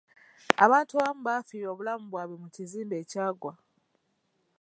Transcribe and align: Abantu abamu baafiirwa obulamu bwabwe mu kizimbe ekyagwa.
Abantu 0.65 0.93
abamu 0.95 1.21
baafiirwa 1.27 1.69
obulamu 1.73 2.05
bwabwe 2.07 2.35
mu 2.41 2.47
kizimbe 2.55 2.95
ekyagwa. 3.03 3.53